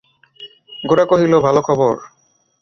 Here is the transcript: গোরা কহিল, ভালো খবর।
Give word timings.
গোরা 0.83 1.05
কহিল, 1.05 1.33
ভালো 1.39 1.61
খবর। 1.61 1.93